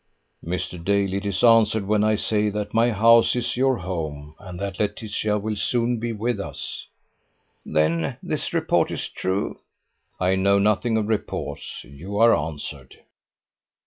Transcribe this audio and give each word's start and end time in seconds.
"Mr. 0.43 0.83
Dale, 0.83 1.13
it 1.13 1.27
is 1.27 1.43
answered 1.43 1.85
when 1.85 2.03
I 2.03 2.15
say 2.15 2.49
that 2.49 2.73
my 2.73 2.89
house 2.89 3.35
is 3.35 3.55
your 3.55 3.77
home, 3.77 4.33
and 4.39 4.59
that 4.59 4.79
Laetitia 4.79 5.37
will 5.37 5.55
soon 5.55 5.99
be 5.99 6.11
with 6.11 6.39
us." 6.39 6.87
"Then 7.63 8.17
this 8.23 8.51
report 8.51 8.89
is 8.89 9.07
true?" 9.07 9.59
"I 10.19 10.33
know 10.35 10.57
nothing 10.57 10.97
of 10.97 11.07
reports. 11.07 11.83
You 11.83 12.17
are 12.17 12.35
answered." 12.35 12.95